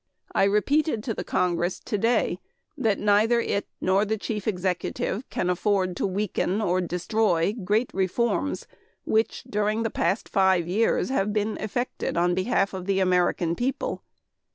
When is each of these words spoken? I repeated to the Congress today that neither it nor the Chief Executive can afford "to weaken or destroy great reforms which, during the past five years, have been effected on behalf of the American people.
I 0.33 0.45
repeated 0.45 1.03
to 1.03 1.13
the 1.13 1.23
Congress 1.23 1.79
today 1.79 2.39
that 2.75 2.97
neither 2.97 3.39
it 3.39 3.67
nor 3.79 4.03
the 4.03 4.17
Chief 4.17 4.47
Executive 4.47 5.29
can 5.29 5.47
afford 5.47 5.95
"to 5.97 6.07
weaken 6.07 6.59
or 6.59 6.81
destroy 6.81 7.53
great 7.53 7.91
reforms 7.93 8.65
which, 9.05 9.43
during 9.43 9.83
the 9.83 9.91
past 9.91 10.27
five 10.27 10.67
years, 10.67 11.09
have 11.09 11.31
been 11.31 11.55
effected 11.57 12.17
on 12.17 12.33
behalf 12.33 12.73
of 12.73 12.87
the 12.87 12.99
American 12.99 13.55
people. 13.55 14.01